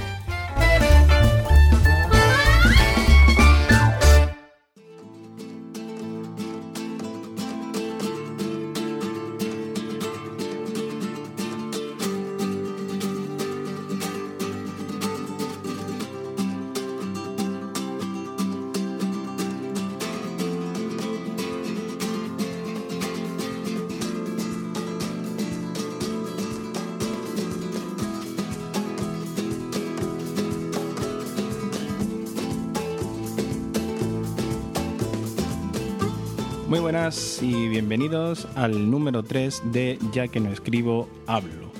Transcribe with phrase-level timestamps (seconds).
[36.70, 41.72] Muy buenas y bienvenidos al número 3 de Ya que no escribo, hablo.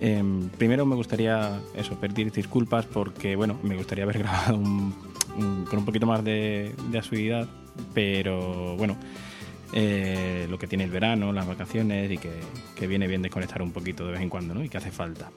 [0.00, 5.84] Em, primero me gustaría eso, pedir disculpas porque bueno, me gustaría haber grabado con un
[5.84, 7.48] poquito más de, de asiduidad,
[7.94, 8.96] pero bueno,
[9.74, 12.32] eh, lo que tiene el verano, las vacaciones y que,
[12.74, 14.64] que viene bien desconectar un poquito de vez en cuando, ¿no?
[14.64, 15.30] Y que hace falta.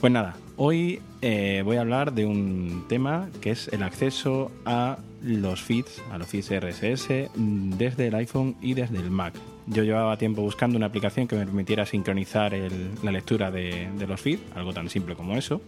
[0.00, 4.98] Pues nada, hoy eh, voy a hablar de un tema que es el acceso a
[5.22, 9.32] los feeds, a los feeds RSS desde el iPhone y desde el Mac.
[9.66, 12.52] Yo llevaba tiempo buscando una aplicación que me permitiera sincronizar
[13.02, 15.62] la lectura de, los feeds, algo tan simple como eso,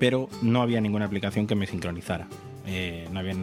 [0.00, 2.26] pero no había ninguna aplicación que me sincronizara.
[2.66, 3.34] Eh, no había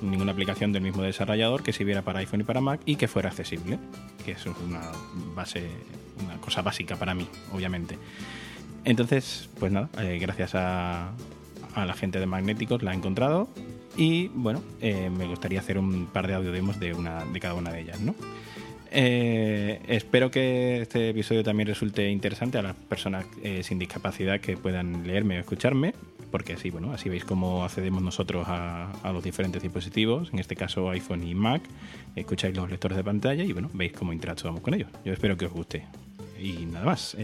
[0.00, 3.30] ninguna aplicación del mismo desarrollador que sirviera para iPhone y para Mac y que fuera
[3.30, 3.80] accesible,
[4.24, 4.92] que es una
[5.34, 5.68] base,
[6.24, 7.98] una cosa básica para mí, obviamente.
[8.88, 11.12] Entonces, pues nada, eh, gracias a,
[11.76, 13.50] la gente de Magnéticos la he encontrado
[13.98, 17.52] y bueno, eh, me gustaría hacer un par de audio demos de, una, de cada
[17.52, 18.14] una de ellas, ¿no?
[18.90, 23.26] Eh, espero que este episodio también resulte interesante a las personas
[23.60, 25.92] sin discapacidad que puedan leerme o escucharme,
[26.30, 30.88] porque así, bueno, así veis cómo accedemos nosotros a, los diferentes dispositivos, en este caso
[30.88, 31.60] iPhone y Mac,
[32.16, 34.88] escucháis los lectores de pantalla y bueno, veis cómo interactuamos con ellos.
[35.04, 35.84] Yo espero que os guste.
[36.40, 37.14] Y nada más.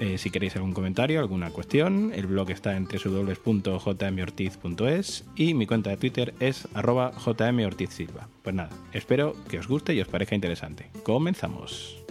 [0.00, 5.90] Eh, si queréis algún comentario, alguna cuestión, el blog está en www.jmortiz.es y mi cuenta
[5.90, 8.26] de Twitter es arroba jmortizsilva.
[8.42, 10.90] Pues nada, espero que os guste y os parezca interesante.
[11.02, 12.02] Comenzamos.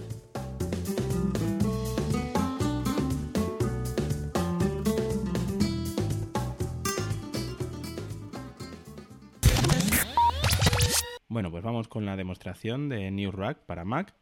[11.27, 14.13] Bueno, pues vamos con la demostración de New Rack para Mac.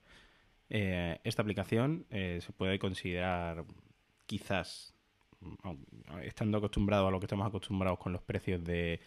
[0.69, 3.65] Eh, esta aplicación eh, se puede considerar
[4.25, 4.93] quizás,
[5.63, 5.85] aun-
[6.23, 8.99] estando acostumbrado a lo que estamos acostumbrados con los precios de,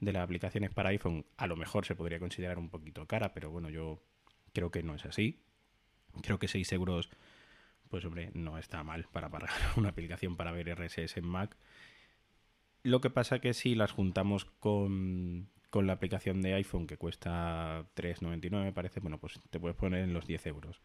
[0.00, 3.50] de las aplicaciones para iPhone, a lo mejor se podría considerar un poquito cara, pero
[3.50, 4.02] bueno, yo
[4.52, 5.42] creo que no es así.
[6.22, 7.10] Creo que 6 euros,
[7.88, 11.56] pues hombre, no está mal para pagar una aplicación para ver RSS en Mac.
[12.82, 17.86] Lo que pasa que si las juntamos con, con la aplicación de iPhone que cuesta
[17.94, 20.80] 3,99 me parece, bueno, pues te puedes poner en los 10 euros.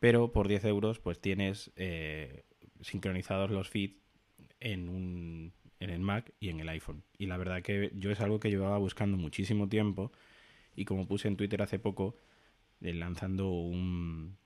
[0.00, 2.44] Pero por 10 euros pues tienes eh,
[2.80, 3.96] sincronizados los feeds
[4.60, 7.04] en, un, en el Mac y en el iPhone.
[7.18, 10.12] Y la verdad que yo es algo que llevaba buscando muchísimo tiempo
[10.76, 12.16] y como puse en Twitter hace poco,
[12.82, 14.36] eh, lanzando un,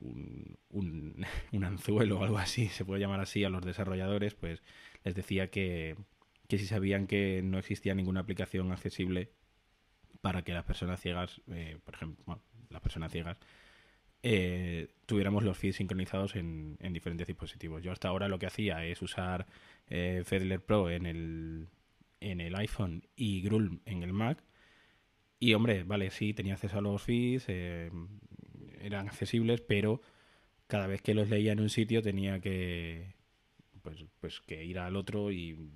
[0.00, 4.62] un, un- un anzuelo o algo así, se puede llamar así, a los desarrolladores, pues
[5.04, 5.96] les decía que,
[6.48, 9.30] que si sabían que no existía ninguna aplicación accesible
[10.20, 13.38] para que las personas ciegas, eh, por ejemplo, bueno, las personas ciegas,
[14.22, 17.82] eh, tuviéramos los feeds sincronizados en, en diferentes dispositivos.
[17.82, 19.46] Yo hasta ahora lo que hacía es usar
[19.88, 21.68] eh, Fedler Pro en el,
[22.20, 24.42] en el iPhone y Grulm en el Mac.
[25.38, 27.90] Y hombre, vale, sí, tenía acceso a los feeds, eh,
[28.80, 30.00] eran accesibles, pero
[30.66, 33.14] cada vez que los leía en un sitio tenía que
[33.82, 35.70] pues, pues que ir al otro y,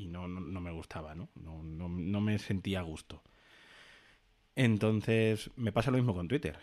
[0.00, 1.28] y no, no, me gustaba, ¿no?
[1.34, 3.22] No, no, me sentía a gusto.
[4.56, 6.58] Entonces, me pasa lo mismo con Twitter.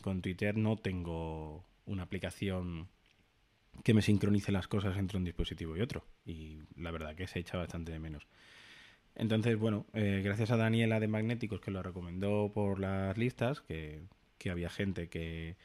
[0.00, 2.88] Con Twitter no tengo una aplicación
[3.84, 6.06] que me sincronice las cosas entre un dispositivo y otro.
[6.24, 8.26] Y la verdad que se echa bastante de menos.
[9.14, 14.00] Entonces, bueno, eh, gracias a Daniela de Magnéticos que lo recomendó por las listas, que,
[14.38, 15.56] que había gente que,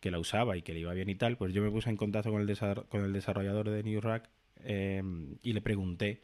[0.00, 1.96] que la usaba y que le iba bien y tal, pues yo me puse en
[1.96, 2.58] contacto con el,
[2.88, 4.28] con el desarrollador de New Rack
[4.64, 5.02] eh,
[5.42, 6.22] y le pregunté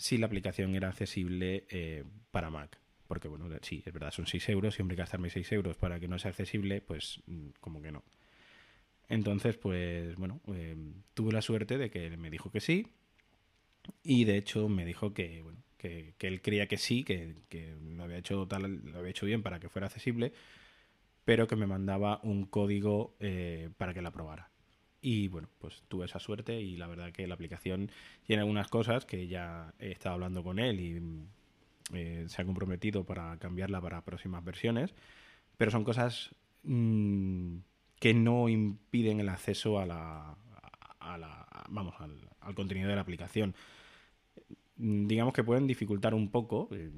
[0.00, 2.78] si la aplicación era accesible eh, para Mac.
[3.06, 6.18] Porque, bueno, sí, es verdad, son 6 euros hombre, gastarme 6 euros para que no
[6.18, 8.02] sea accesible, pues mm, como que no.
[9.08, 10.76] Entonces, pues bueno, eh,
[11.14, 12.86] tuve la suerte de que me dijo que sí
[14.02, 18.04] y de hecho me dijo que, bueno, que, él creía que sí, que, que lo
[18.04, 20.32] había hecho tal, lo había hecho bien para que fuera accesible,
[21.24, 24.50] pero que me mandaba un código eh, para que la probara.
[25.02, 27.90] Y bueno, pues tuve esa suerte y la verdad que la aplicación
[28.24, 31.00] tiene algunas cosas que ya he estado hablando con él y
[31.94, 34.94] eh, se ha comprometido para cambiarla para próximas versiones,
[35.56, 37.56] pero son cosas mm,
[37.98, 40.36] que no impiden el acceso a la,
[41.70, 43.54] vamos al, contenido de la aplicación.
[44.76, 46.90] Digamos que pueden dificultar un poco, eh,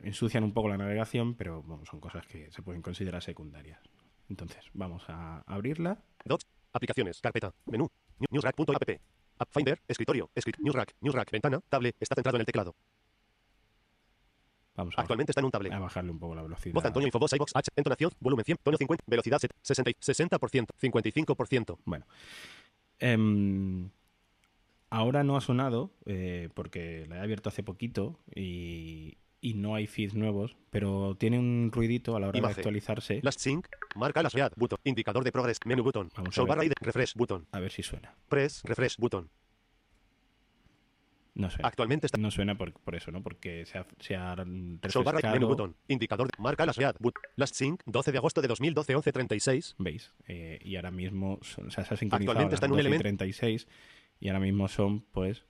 [0.00, 3.80] ensucian un poco la navegación, pero son cosas que se pueden considerar secundarias.
[4.28, 6.02] Entonces, vamos a abrirla.
[6.72, 7.88] Aplicaciones, carpeta, menú,
[8.30, 9.00] newsrack.app,
[9.38, 12.74] app finder, escritorio, newsrack, newsrack, ventana, tablet, está centrado en el teclado.
[14.74, 15.72] Vamos a, Actualmente está en un tablet.
[15.72, 16.74] a bajarle un poco la velocidad.
[16.74, 21.78] Voz Antonio Infovoz iVox H entonación volumen 100 tono 50 velocidad 60 60% 55%.
[21.84, 22.06] Bueno.
[22.98, 23.90] Em,
[24.88, 29.86] ahora no ha sonado eh, porque la he abierto hace poquito y, y no hay
[29.88, 32.54] feeds nuevos, pero tiene un ruidito a la hora Imagen.
[32.56, 33.20] de actualizarse.
[33.22, 33.66] Last sync,
[33.96, 36.72] marca las read button, indicador de progress, menú button, Vamos a show ver.
[36.80, 38.14] refresh button, A ver si suena.
[38.28, 39.28] press, refresh button.
[41.34, 41.66] No suena.
[41.68, 43.22] Actualmente está No suena por, por eso, ¿no?
[43.22, 45.32] Porque se ha, se ha refrescado.
[45.34, 48.94] menú button, indicador de marca las read button, last sync, 12 de agosto de 2012
[48.94, 49.74] 11:36.
[49.78, 50.12] ¿Veis?
[50.28, 52.76] Eh, y ahora mismo, son- o sea, se ha sincronizado Actualmente a está en un
[52.76, 53.66] 12 y elemento- 36
[54.20, 55.44] y ahora mismo son, pues,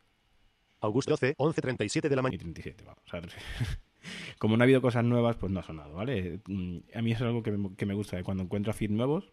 [0.82, 2.38] Agosto 12 11:37 de la y mañana.
[2.42, 3.02] 37, vamos.
[4.38, 6.40] Como no ha habido cosas nuevas, pues no ha sonado, ¿vale?
[6.48, 8.90] Mm, A mí eso es algo que me, que me gusta, que cuando encuentro feed
[8.90, 9.32] nuevos,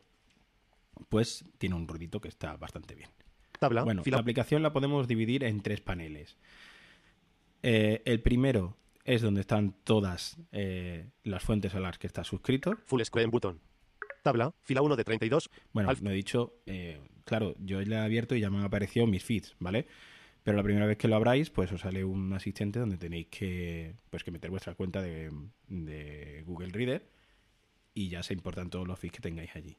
[1.10, 3.10] pues tiene un ruidito que está bastante bien.
[3.60, 6.38] Tabla, Bueno, fila la aplicación la podemos dividir en tres paneles.
[7.64, 12.78] Eh, el primero es donde están todas eh, las fuentes a las que estás suscrito.
[12.86, 13.60] full screen button.
[14.24, 18.06] Tabla, fila 1 de 32, Bueno, Alf- lo he dicho, eh, claro, yo ya he
[18.06, 19.88] abierto y ya me han aparecido mis feeds, ¿vale?
[20.50, 23.94] Pero la primera vez que lo abráis, pues os sale un asistente donde tenéis que,
[24.10, 25.30] pues, que meter vuestra cuenta de,
[25.68, 27.08] de Google Reader
[27.94, 29.78] y ya se importan todos los feeds que tengáis allí.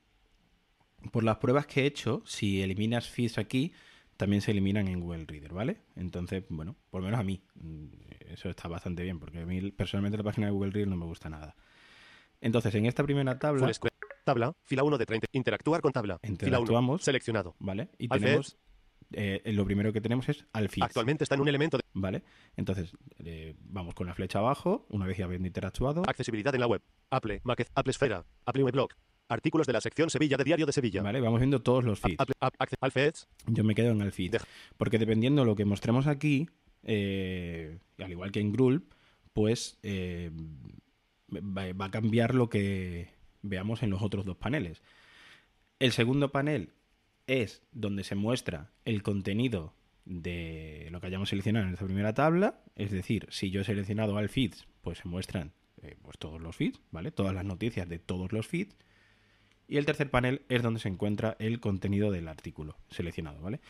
[1.10, 3.72] Por las pruebas que he hecho, si eliminas feeds aquí,
[4.16, 5.78] también se eliminan en Google Reader, ¿vale?
[5.96, 7.86] Entonces, bueno, por lo menos a mí, mm,
[8.28, 11.06] eso está bastante bien, porque a mí personalmente la página de Google Reader no me
[11.06, 11.56] gusta nada.
[12.40, 13.68] Entonces, en esta primera tabla.
[14.22, 15.26] Tabla, fila 1 de 30.
[15.32, 16.20] Interactuar con tabla.
[16.22, 16.44] Fila 1.
[16.44, 17.02] Interactuamos.
[17.02, 17.56] Seleccionado.
[17.58, 17.88] ¿vale?
[17.98, 18.56] Y tenemos,
[19.12, 22.22] eh, lo primero que tenemos es al feed, Actualmente está en un elemento de ¿vale?
[22.56, 26.66] Entonces, eh, vamos con la flecha abajo, una vez ya habiendo interactuado, accesibilidad en la
[26.66, 26.82] web.
[27.10, 28.90] Apple, Mac, Apple Esfera, Apple Weblog.
[29.28, 31.02] Artículos de la sección Sevilla de Diario de Sevilla.
[31.02, 31.20] ¿vale?
[31.20, 32.18] Vamos viendo todos los feeds.
[32.18, 32.54] Apple, App-
[33.46, 34.32] Yo me quedo en el feed.
[34.32, 34.46] Deja.
[34.76, 36.48] Porque dependiendo de lo que mostremos aquí,
[36.82, 38.92] eh, al igual que en Grulp,
[39.32, 39.78] pues
[41.30, 43.08] va a cambiar lo que
[43.42, 44.82] veamos en los otros dos paneles.
[45.78, 46.72] El segundo panel
[47.30, 49.74] es donde se muestra el contenido
[50.04, 52.60] de lo que hayamos seleccionado en esta primera tabla.
[52.74, 56.56] Es decir, si yo he seleccionado al feeds, pues se muestran eh, pues todos los
[56.56, 57.12] feeds, ¿vale?
[57.12, 58.76] Todas las noticias de todos los feeds.
[59.68, 63.60] Y el tercer panel es donde se encuentra el contenido del artículo seleccionado, ¿vale?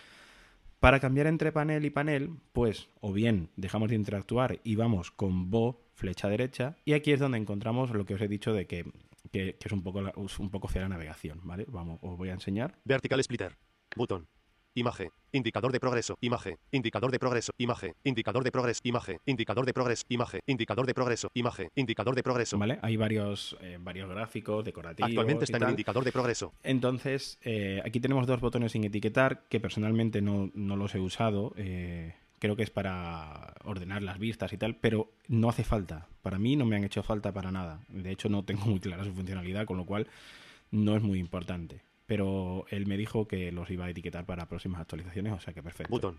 [0.78, 5.50] Para cambiar entre panel y panel, pues o bien dejamos de interactuar y vamos con
[5.50, 8.90] Bo, flecha derecha, y aquí es donde encontramos lo que os he dicho de que,
[9.32, 11.64] que- que es un poco, la- es un poco fea la navegación, ¿vale?
[11.68, 12.78] Vamos, os voy a enseñar.
[12.84, 13.56] Vertical Splitter.
[13.96, 14.26] Botón.
[14.72, 15.10] Imagen.
[15.32, 16.16] Indicador de progreso.
[16.20, 16.56] Imagen.
[16.70, 17.52] Indicador de progreso.
[17.58, 17.92] Imagen.
[18.04, 18.84] Indicador de progreso.
[18.88, 19.18] Imagen.
[19.34, 20.06] Indicador de progreso.
[20.08, 20.40] Imagen.
[20.46, 21.28] Indicador de progreso.
[21.34, 21.68] Imagen.
[21.74, 22.56] Indicador de progreso.
[22.56, 22.78] ¿Vale?
[22.82, 25.08] Hay varios, eh, varios gráficos decorativos.
[25.10, 25.70] Actualmente y está en tal.
[25.70, 26.52] indicador de progreso.
[26.62, 31.52] Entonces, eh, aquí tenemos dos botones sin etiquetar que personalmente no, no los he usado.
[31.56, 36.08] eh, creo que es para ordenar las vistas y tal, pero no hace falta.
[36.22, 37.80] Para mí no me han hecho falta para nada.
[37.88, 40.08] De hecho, no tengo muy clara su funcionalidad, con lo cual
[40.72, 41.82] no es muy importante.
[42.06, 45.62] Pero él me dijo que los iba a etiquetar para próximas actualizaciones, o sea que
[45.62, 45.92] perfecto.
[45.92, 46.18] Botón.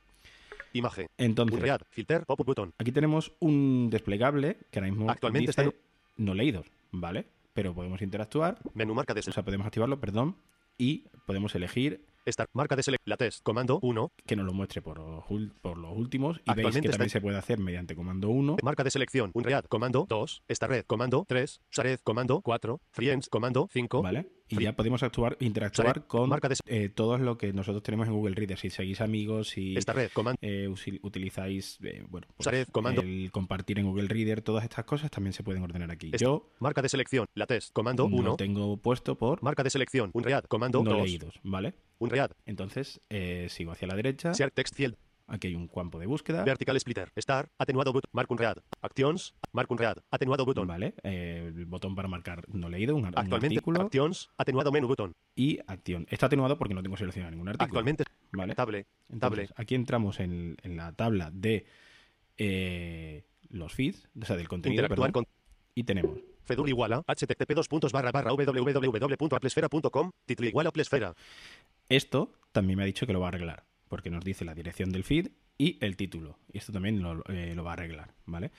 [0.71, 1.07] Imagen.
[1.17, 1.59] Entonces.
[1.89, 2.25] Filter.
[2.25, 2.73] Pop-up button.
[2.77, 5.75] aquí tenemos un desplegable que ahora mismo Actualmente dice está
[6.15, 7.25] no leídos, ¿vale?
[7.53, 10.37] Pero podemos interactuar, Menú marca de o sea, podemos activarlo, perdón,
[10.77, 12.49] y podemos elegir Start.
[12.53, 13.07] Marca de select.
[13.07, 13.41] La test.
[13.43, 14.11] Comando 1.
[14.25, 17.21] que nos lo muestre por los, ul- por los últimos y veis que también se
[17.21, 19.31] puede hacer mediante comando 1 Marca de selección.
[19.33, 19.65] Unread.
[19.65, 20.43] Comando 2.
[20.47, 20.85] Esta red.
[20.85, 21.61] Comando 3.
[21.71, 21.99] Shared.
[22.03, 22.79] Comando 4.
[22.91, 23.29] Friends.
[23.29, 24.01] Comando 5.
[24.01, 24.29] ¿vale?
[24.49, 28.09] y Free- ya podemos actuar interactuar con marca de- eh, todo lo que nosotros tenemos
[28.09, 30.11] en Google Reader si seguís amigos si Esta red.
[30.11, 30.37] Comando.
[30.41, 30.67] eh,
[31.03, 33.01] utilizáis eh, bueno pues, Shared, comando.
[33.01, 36.49] el compartir en Google Reader todas estas cosas también se pueden ordenar aquí Esta- yo
[36.59, 37.27] Marca de selección.
[37.33, 37.71] La test.
[37.73, 38.35] Comando no 1.
[38.35, 40.11] tengo puesto por Marca de selección.
[40.13, 40.43] Unread.
[40.45, 41.03] Comando no 2.
[41.03, 41.73] leídos ¿vale?
[42.01, 42.31] Unread.
[42.45, 44.95] entonces eh, sigo hacia la derecha Share text field.
[45.27, 47.11] aquí hay un campo de búsqueda Vertical splitter.
[47.15, 47.49] Star.
[47.57, 48.09] Atenuado button.
[48.11, 48.57] Mark Unread.
[48.81, 49.33] Actions.
[49.53, 49.97] Mark Unread.
[50.11, 50.67] Atenuado button.
[50.67, 50.93] ¿vale?
[51.03, 53.47] Eh, el botón para marcar no leído un, Actualmente.
[53.47, 54.29] artículo Actions.
[54.37, 55.13] Atenuado menú button.
[55.35, 56.05] y acción.
[56.09, 57.67] Está atenuado porque no tengo seleccionado ningún artículo.
[57.79, 58.03] Actualmente.
[58.33, 58.55] ¿vale?
[58.55, 58.85] Table.
[59.09, 59.61] Entonces, Table.
[59.61, 61.65] aquí entramos en, en la tabla de
[62.37, 65.33] eh, los feeds, o sea, del contenido, Interactuar perdón, con.
[65.75, 71.13] y tenemos Fedur igual a http dos puntos barra barra www.applesfera.com, título igual a Applesfera.
[71.89, 74.91] Esto también me ha dicho que lo va a arreglar, porque nos dice la dirección
[74.91, 76.37] del feed y el título.
[76.51, 78.51] Y esto también lo, eh, lo va a arreglar, ¿vale?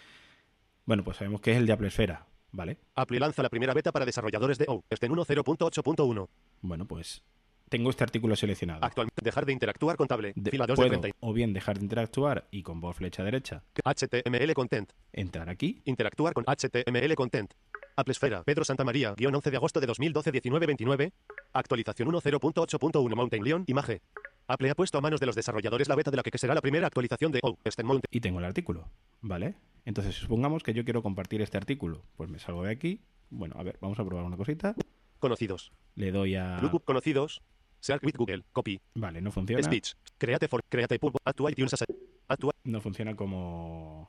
[0.85, 2.79] Bueno, pues sabemos que es el de Applesfera, ¿vale?
[2.95, 6.29] Apply lanza la primera beta para desarrolladores de O, este en 1.0.8.1.
[6.61, 7.23] Bueno, pues
[7.69, 8.85] tengo este artículo seleccionado.
[8.85, 11.17] Actualmente, dejar de interactuar con table, De- fila 2 de puedo 30.
[11.21, 16.35] o bien dejar de interactuar y con voz flecha derecha HTML content, entrar aquí interactuar
[16.35, 17.55] con HTML content.
[17.97, 21.13] Applesfera, Pedro Santamaría, guion 11 de agosto de 2012, 19-29.
[21.53, 24.01] Actualización 1.0.8.1 Mountain Lion, imagen.
[24.47, 26.61] Apple ha puesto a manos de los desarrolladores la beta de la que será la
[26.61, 28.09] primera actualización de O, este Mountain.
[28.11, 28.89] y tengo el artículo,
[29.21, 29.55] ¿vale?
[29.85, 32.03] Entonces, supongamos que yo quiero compartir este artículo.
[32.17, 33.01] Pues me salgo de aquí.
[33.31, 34.75] Bueno, a ver, vamos a probar una cosita.
[35.19, 35.73] Conocidos.
[35.95, 36.59] Le doy a...
[36.61, 37.43] Lookup conocidos.
[37.81, 38.45] Search with Google.
[38.53, 38.81] Copy.
[38.95, 39.63] Vale, no funciona.
[39.63, 39.95] Speech.
[40.19, 40.61] Create for.
[40.69, 41.17] Create pub.
[41.35, 41.87] To iTunes as a.
[42.29, 44.09] Add to, No funciona como...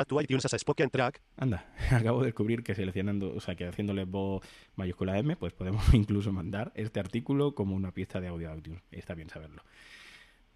[0.00, 1.20] add to iTunes as a spoken track.
[1.36, 4.42] Anda, acabo de descubrir que seleccionando, o sea, que haciéndole voz
[4.76, 8.82] mayúscula M, pues podemos incluso mandar este artículo como una pista de audio a iTunes.
[8.90, 9.62] Está bien saberlo.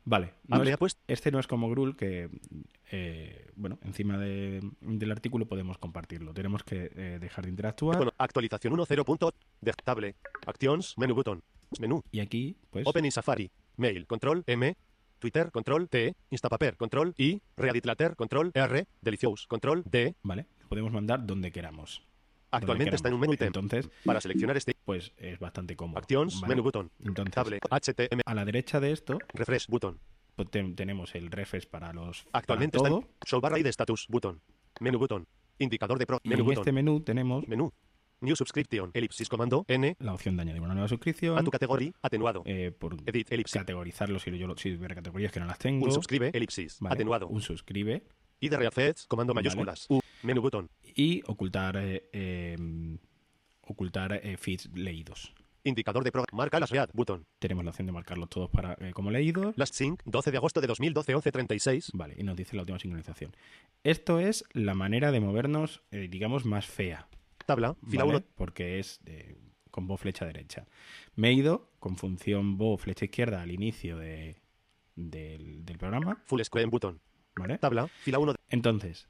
[0.06, 1.00] Vale, no Apple es- ha puesto.
[1.08, 2.28] este no es como Grul, que,
[2.90, 6.34] eh, bueno, encima de- del artículo podemos compartirlo.
[6.34, 9.32] Tenemos que eh, dejar de interactuar Bueno, actualización 1.0.
[9.62, 10.14] De table.
[10.46, 10.98] Actions.
[10.98, 11.42] Menú button.
[11.80, 12.02] Menú.
[12.12, 13.50] y aquí, pues, Open in Safari.
[13.78, 14.06] Mail.
[14.06, 14.76] Control M.
[15.25, 15.50] Twitter.
[15.50, 16.14] Control T.
[16.31, 16.76] Instapaper.
[16.76, 17.40] Control I.
[17.57, 18.14] Reddit Later.
[18.14, 18.87] Control R.
[19.00, 19.47] Delicious.
[19.47, 20.14] Control D.
[20.23, 22.02] vale, lo podemos mandar donde queramos.
[22.02, 22.09] donde
[22.50, 23.47] Actualmente está en un menú ítem.
[23.47, 24.76] Entonces, Para seleccionar este.
[24.85, 25.99] pues es bastante cómodo.
[25.99, 26.43] Actions.
[26.43, 26.49] ¿vale?
[26.54, 26.90] Menú button.
[27.04, 27.59] Entonces, Table.
[27.71, 28.21] HTML.
[28.26, 29.66] a la derecha de esto Refresh.
[29.69, 29.99] Button.
[30.37, 33.09] pues, te- tenemos el refresh para los Actualmente para está todo.
[33.09, 34.07] en show barra y de status.
[34.11, 34.40] Button.
[34.81, 35.26] Menú button.
[35.59, 36.21] Indicador de pro.
[36.23, 36.61] Y Menú en button.
[36.61, 37.73] este menú tenemos Menú.
[38.25, 38.90] New subscription.
[38.95, 39.64] Elipsis comando.
[39.69, 39.97] N.
[40.00, 41.38] la opción de añadir una nueva suscripción.
[41.38, 41.93] A tu categoría.
[42.02, 42.43] Atenuado.
[42.47, 43.31] eh, por Edit.
[43.33, 43.61] Elipsis.
[43.61, 45.85] categorizarlo si yo lo- si hubiera categorías que no las tengo.
[45.87, 46.31] Un subscribe.
[46.33, 46.78] Elipsis.
[46.81, 46.95] ¿vale?
[46.95, 47.28] Atenuado.
[47.28, 48.02] Un suscribe.
[48.40, 49.07] Y de readsets.
[49.07, 49.45] Comando Vale.
[49.49, 49.87] mayúsculas.
[49.88, 50.00] U.
[50.23, 50.69] Menú button.
[50.97, 52.57] Y ocultar eh, eh,
[53.62, 55.35] ocultar eh, feeds leídos.
[55.66, 56.25] Indicador de pro.
[56.33, 56.90] Marca las read.
[56.93, 57.25] Button.
[57.38, 59.57] Tenemos la opción de marcarlos todos para eh, como leídos.
[59.57, 60.02] Last sync.
[60.04, 61.14] 12 de agosto de 2012.
[61.16, 61.90] 11.36.
[61.95, 63.35] Vale, y nos dice la última sincronización.
[63.83, 67.09] Esto es la manera de movernos, eh, digamos, más fea.
[67.46, 67.76] Tabla.
[67.88, 68.16] Fila ¿vale?
[68.18, 68.26] 1.
[68.36, 69.00] Porque es
[69.70, 70.66] con voz flecha derecha.
[71.16, 74.40] Me he ido con función voz flecha izquierda al inicio de-
[74.96, 76.22] del, del programa.
[76.26, 76.70] Full screen.
[76.70, 77.00] Button.
[77.36, 77.58] ¿Vale?
[77.58, 77.88] Tabla.
[77.88, 78.34] Fila 1.
[78.50, 79.08] Entonces,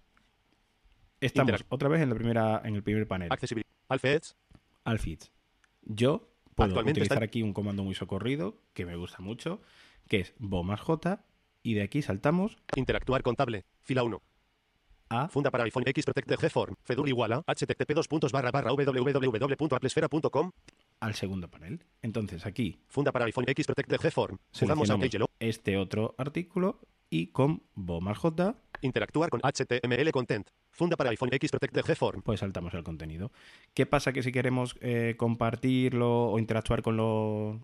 [1.21, 3.29] estamos otra vez en, la primera, en el primer panel.
[3.31, 3.69] Accesibilidad.
[3.89, 4.37] Alfeds.
[4.85, 5.21] Al feed.
[5.83, 9.61] Yo puedo Actualmente utilizar está- aquí un comando muy socorrido que me gusta mucho,
[10.09, 11.25] que es bo más j,
[11.63, 13.65] y de aquí saltamos Interactuar con table.
[13.83, 14.23] Fila 1.
[15.09, 16.75] A Funda para iPhone X Protect de GForm.
[16.83, 20.51] Fedur igual a http dos puntos barra barra www.applesfera.com.
[21.01, 21.85] al segundo panel.
[22.03, 24.37] Entonces aquí Funda para iPhone X Protect de GForm.
[24.37, 25.29] A seleccionamos Yellow.
[25.39, 26.81] este otro artículo
[27.11, 30.51] y con bo más j Interactuar con HTML Content.
[30.71, 32.23] Funda para iPhone X Protect de GForm.
[32.23, 33.33] pues saltamos al contenido.
[33.73, 37.61] ¿Qué pasa que si queremos eh, compartirlo o interactuar con los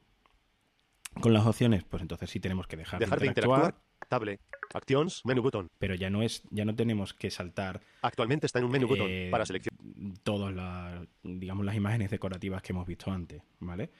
[1.20, 1.84] con las opciones?
[1.84, 3.74] Pues entonces sí tenemos que dejar, Dejar de interactuar.
[4.08, 4.38] Table.
[4.72, 5.22] Actions.
[5.24, 5.68] Menú button.
[5.78, 9.28] pero ya no es ya no tenemos que saltar Actualmente está en un menú eh,
[9.30, 9.76] Para selección.
[10.22, 13.90] todas las digamos las imágenes decorativas que hemos visto antes, ¿vale?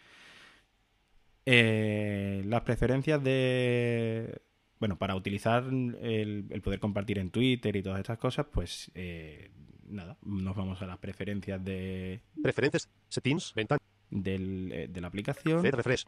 [1.47, 4.41] Eh, las preferencias de
[4.79, 9.51] bueno, para utilizar el, el poder compartir en Twitter y todas estas cosas, pues eh,
[9.89, 12.89] nada, nos vamos a las preferencias de, Preferencias.
[13.09, 13.53] Settings.
[13.55, 13.81] Ventana.
[14.09, 16.05] del, eh, de la aplicación, Fed refresh.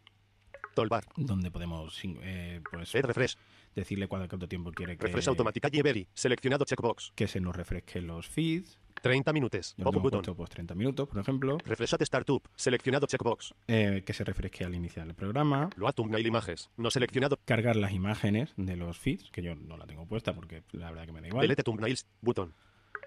[0.74, 1.04] Toolbar.
[1.16, 3.36] donde podemos eh, pues, Fed refresh.
[3.74, 7.12] Decirle cuánto, tiempo quiere que, Refresh automática y Seleccionado checkbox.
[7.14, 8.78] que se nos refresque los feeds.
[9.00, 9.74] 30 minutos.
[9.76, 11.58] Yo lo puesto pues 30 minutos, por ejemplo.
[11.64, 12.42] Refresh at startup.
[12.54, 13.54] Seleccionado checkbox.
[13.66, 15.70] eh, que se refresque al iniciar el programa.
[15.76, 16.70] Load thumbnail images.
[16.76, 17.38] No seleccionado.
[17.44, 21.06] cargar las imágenes de los feeds, que yo no la tengo puesta porque la verdad
[21.06, 21.42] que me da igual.
[21.42, 22.06] Delete thumbnails.
[22.20, 22.54] Button.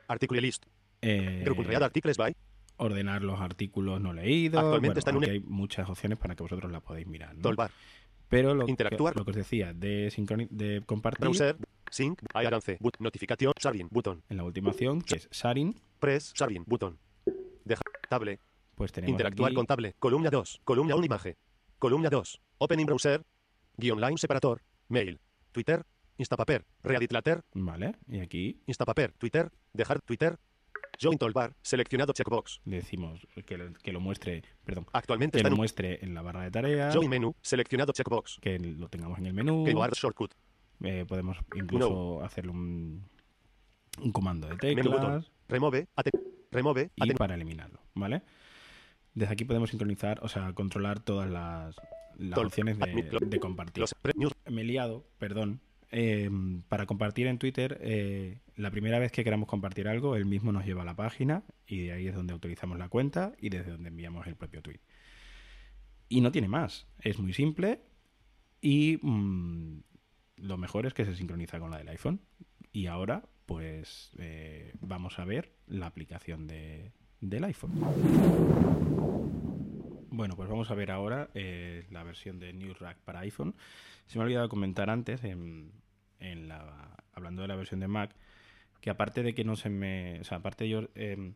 [0.07, 0.65] Article list.
[1.01, 2.35] Eh, Read articles by.
[2.77, 4.59] ordenar los artículos no leídos.
[4.59, 7.33] Actualmente Bueno, está en un- hay muchas opciones para que vosotros las podáis mirar.
[7.35, 7.41] ¿no?
[7.41, 7.71] Toolbar.
[8.29, 9.13] Pero lo, Interactuar.
[9.13, 10.11] Que, lo que os decía de,
[10.49, 11.57] de compartir Browser.
[11.91, 12.21] Sync.
[12.33, 12.77] Avance.
[12.79, 12.97] But.
[12.99, 13.53] Notificación.
[13.59, 13.87] Sharing.
[13.91, 14.23] Button.
[14.29, 16.33] en la última opción, que es sharing, Press.
[16.35, 16.63] Sharing.
[16.65, 16.97] Button.
[17.63, 17.81] Deja.
[18.09, 18.39] Table.
[18.75, 19.95] pues tenemos Interactuar aquí- con table.
[19.99, 20.61] Columna 2.
[20.63, 21.35] Columna 1 imagen.
[21.79, 22.41] Columna 2.
[22.57, 23.23] Open in browser.
[23.77, 24.61] Guión line separator.
[24.89, 25.19] Mail.
[25.51, 25.85] Twitter.
[26.17, 26.65] Instapaper.
[26.83, 27.43] Reddit Later.
[27.53, 29.13] Vale, y aquí Instapaper.
[29.13, 29.51] Twitter.
[29.73, 30.37] Dejar Twitter.
[31.01, 31.55] Join toolbar.
[31.61, 32.61] Seleccionado checkbox.
[32.65, 36.21] decimos que lo, que lo muestre, perdón, Actualmente que está lo en muestre en la
[36.21, 37.35] barra de tareas, Join menú.
[37.41, 38.39] Seleccionado checkbox.
[38.41, 39.63] que lo tengamos en el menú.
[39.65, 40.33] Keyboard shortcut.
[40.83, 43.07] eh, podemos incluso hacerle un,
[44.01, 45.31] un comando de teclas.
[45.47, 45.87] Remove.
[46.51, 46.91] Remove.
[46.95, 48.21] y para eliminarlo, ¿vale?
[49.13, 51.75] Desde aquí podemos sincronizar, o sea, controlar todas las,
[52.17, 53.83] las opciones de, de compartir.
[54.49, 55.61] Me he liado, perdón.
[55.97, 56.29] Eh,
[56.67, 60.65] para compartir en Twitter, eh, la primera vez que queramos compartir algo, él mismo nos
[60.65, 63.87] lleva a la página y de ahí es donde autorizamos la cuenta y desde donde
[63.87, 64.81] enviamos el propio tweet.
[66.09, 67.79] Y no tiene más, es muy simple
[68.59, 69.83] y mm,
[70.35, 72.19] lo mejor es que se sincroniza con la del iPhone.
[72.73, 77.71] Y ahora, pues eh, vamos a ver la aplicación de, del iPhone.
[80.09, 83.55] Bueno, pues vamos a ver ahora eh, la versión de NewsRack para iPhone.
[84.07, 85.71] Se me ha olvidado comentar antes, en,
[86.31, 88.15] en la, hablando de la versión de Mac,
[88.81, 90.19] que aparte de que no se me.
[90.21, 91.33] O sea, aparte de yo eh,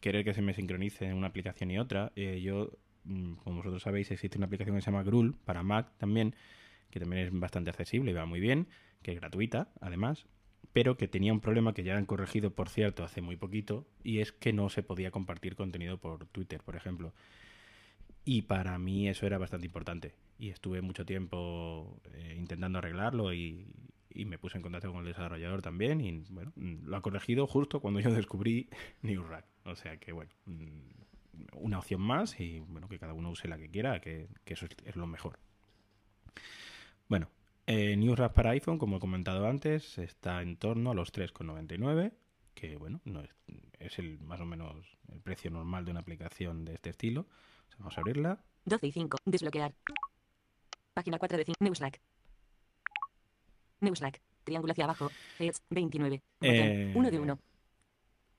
[0.00, 2.72] querer que se me sincronice en una aplicación y otra, eh, yo,
[3.04, 6.34] mm, como vosotros sabéis, existe una aplicación que se llama Grul para Mac también,
[6.90, 8.68] que también es bastante accesible y va muy bien,
[9.02, 10.26] que es gratuita, además,
[10.72, 14.20] pero que tenía un problema que ya han corregido, por cierto, hace muy poquito, y
[14.20, 17.14] es que no se podía compartir contenido por Twitter, por ejemplo.
[18.24, 20.14] Y para mí eso era bastante importante.
[20.38, 23.66] Y estuve mucho tiempo eh, intentando arreglarlo y,
[24.10, 26.00] y me puse en contacto con el desarrollador también.
[26.00, 28.68] Y bueno, lo ha corregido justo cuando yo descubrí
[29.02, 29.44] NewsRack.
[29.64, 30.80] O sea que bueno, mm,
[31.54, 34.66] una opción más y bueno, que cada uno use la que quiera, que, que eso
[34.84, 35.38] es, lo mejor.
[37.08, 37.28] Bueno,
[37.66, 42.12] eh, NewsRack para iPhone, como he comentado antes, está en torno a los 3,99,
[42.54, 43.30] que bueno, no es,
[43.78, 47.26] es el más o menos el precio normal de una aplicación de este estilo.
[47.78, 48.38] Vamos a abrirla.
[48.66, 49.18] 12 y 5.
[49.24, 49.72] Desbloquear.
[50.92, 51.56] Página 4 de 5.
[51.60, 52.00] Newsrack.
[53.80, 54.20] Newsrack.
[54.44, 55.10] Triángulo hacia abajo.
[55.36, 56.22] Feeds 29.
[56.40, 56.54] Botón.
[56.56, 57.38] Eh, 1 de 1.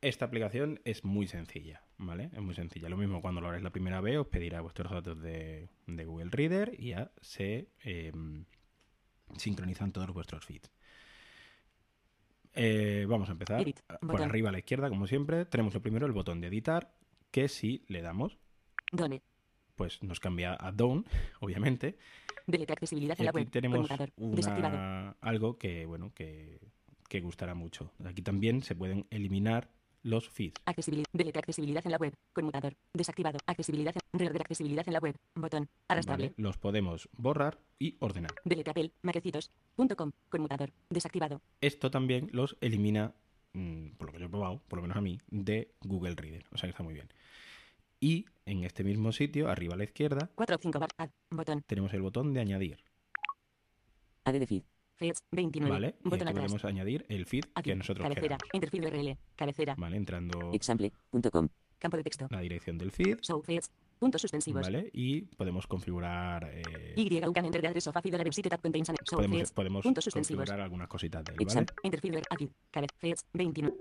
[0.01, 2.31] Esta aplicación es muy sencilla, ¿vale?
[2.33, 2.89] Es muy sencilla.
[2.89, 6.29] Lo mismo cuando lo haréis la primera vez, os pedirá vuestros datos de, de Google
[6.31, 8.11] Reader y ya se eh,
[9.37, 10.71] sincronizan todos vuestros feeds.
[12.53, 13.61] Eh, vamos a empezar.
[13.61, 14.29] Edit, Por botón.
[14.29, 16.93] arriba a la izquierda, como siempre, tenemos lo primero el botón de editar,
[17.29, 18.37] que si le damos,
[18.91, 19.21] Done.
[19.75, 21.05] pues nos cambia a Down,
[21.39, 21.97] obviamente.
[22.51, 23.49] Delete accesibilidad en la aquí web.
[23.49, 26.59] tenemos una, algo que, bueno, que,
[27.07, 27.91] que gustará mucho.
[28.03, 29.69] Aquí también se pueden eliminar
[30.03, 30.61] los feeds.
[30.65, 31.07] Accesibilidad.
[31.13, 32.13] Delete accesibilidad en la web.
[32.33, 32.75] Conmutador.
[32.93, 33.39] Desactivado.
[33.45, 33.93] Accesibilidad.
[33.95, 34.19] En...
[34.19, 35.15] Reordenar accesibilidad en la web.
[35.35, 35.69] Botón.
[35.87, 36.29] Arrastrable.
[36.29, 36.35] ¿vale?
[36.37, 38.31] Los podemos borrar y ordenar.
[38.43, 38.91] Delete Apple.
[39.01, 40.11] Maquecitos.com.
[40.29, 40.73] Conmutador.
[40.89, 41.41] Desactivado.
[41.61, 43.13] Esto también los elimina,
[43.53, 46.45] mm, por lo que yo he probado, por lo menos a mí, de Google Reader.
[46.51, 47.07] O sea que está muy bien.
[48.03, 50.89] Y en este mismo sitio, arriba a la izquierda, 4 o 5 bar.
[50.97, 51.11] Add.
[51.29, 51.63] Botón.
[51.67, 52.83] tenemos el botón de añadir.
[54.25, 54.63] Add de feed.
[54.95, 55.71] Feeds 29.
[55.71, 55.95] ¿Vale?
[56.03, 56.45] Y Botón aquí atrás.
[56.51, 57.69] podemos añadir el feed Aquí.
[57.71, 58.37] que nosotros Cabecera.
[58.37, 58.53] queramos.
[58.53, 59.17] Interfeed URL.
[59.35, 59.75] Cabecera.
[59.77, 59.97] ¿Vale?
[59.97, 61.47] Entrando Example.com.
[61.79, 62.27] Campo de texto.
[62.29, 63.19] la dirección del feed.
[63.21, 63.71] Show feeds.
[63.97, 64.61] Puntos suspensivos.
[64.63, 64.89] ¿Vale?
[64.93, 66.49] Y podemos configurar.
[66.53, 68.47] eh, Y calendar de address of a feed website
[69.15, 71.65] podemos podemos configurar algunas cositas de él, ¿vale?
[71.83, 72.21] Interfeed.
[72.29, 72.49] Aquí.
[72.99, 73.75] Feeds 29.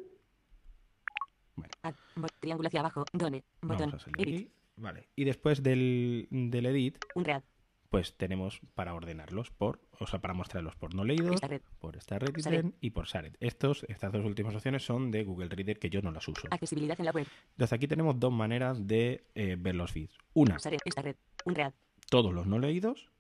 [1.61, 1.97] Bueno.
[2.17, 3.05] Bot- Triángulo hacia abajo.
[3.13, 3.45] Done.
[3.63, 3.91] Botón.
[3.91, 4.41] Vamos a salir Edit.
[4.49, 4.53] aquí.
[4.77, 5.09] Vale.
[5.17, 7.43] Y después del, del edit, Un read.
[7.91, 11.61] pues tenemos para ordenarlos por, o sea, para mostrarlos por no leídos, Esta red.
[11.81, 12.67] por esta red Saret.
[12.81, 13.37] y por Saret.
[13.41, 16.49] Estos, estas dos últimas opciones son de Google Reader que yo no las uso.
[16.51, 17.27] Accesibilidad en la web.
[17.53, 20.17] Entonces aquí tenemos dos maneras de eh, ver los feeds.
[20.35, 20.81] Una, Saret.
[20.85, 21.17] Esta red.
[21.45, 21.73] Un read.
[22.09, 23.11] todos los no leídos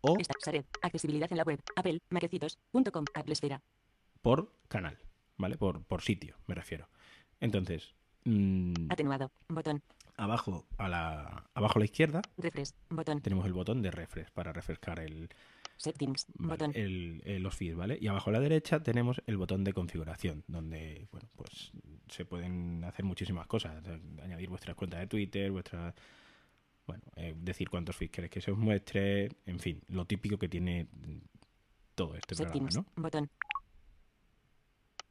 [0.00, 0.34] o Esta.
[0.40, 0.66] Saret.
[0.82, 1.60] Accesibilidad en la web.
[1.76, 2.00] Apple.
[2.08, 3.04] Maquecitos.com.
[3.14, 3.62] Apple Esfera.
[4.22, 4.98] por canal,
[5.36, 5.56] ¿vale?
[5.56, 6.88] Por, por sitio, me refiero.
[7.40, 9.30] Entonces, mm, Atenuado.
[9.48, 9.82] Botón.
[10.16, 12.72] abajo, a la, abajo a la izquierda Refresh.
[12.90, 13.20] Botón.
[13.22, 15.30] tenemos el botón de refresh para refrescar el,
[15.78, 16.26] Settings.
[16.34, 16.72] Vale, Botón.
[16.74, 17.96] el- el- los feeds, ¿vale?
[17.98, 21.72] Y abajo a la derecha tenemos el botón de configuración, donde, bueno, pues
[22.08, 23.82] se pueden hacer muchísimas cosas.
[24.22, 25.94] añadir vuestras cuentas de Twitter, vuestra...
[26.86, 30.48] Bueno, eh, decir cuántos feeds queréis que se os muestre, en fin, lo típico que
[30.50, 30.86] tiene
[31.94, 32.76] todo este programa, Settings.
[32.76, 33.02] ¿no?
[33.02, 33.30] Botón.